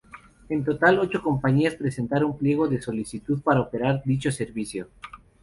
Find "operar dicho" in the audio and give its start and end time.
3.61-4.31